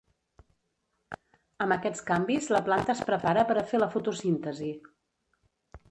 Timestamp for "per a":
3.53-3.67